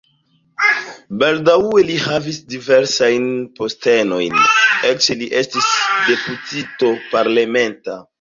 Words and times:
Baldaŭe 1.23 1.81
li 1.89 1.97
havis 2.05 2.39
diversajn 2.53 3.27
postenojn, 3.59 4.39
eĉ 4.93 5.11
li 5.21 5.27
estis 5.43 5.69
deputito 6.09 6.91
parlamenta. 7.13 7.99